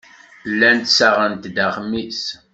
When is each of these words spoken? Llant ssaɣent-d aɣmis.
Llant 0.51 0.89
ssaɣent-d 0.91 1.57
aɣmis. 1.67 2.23